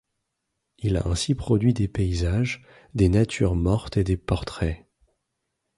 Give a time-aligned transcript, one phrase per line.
[0.79, 2.65] Il a ainsi produit des paysages,
[2.95, 4.83] des natures mortes et des portraits.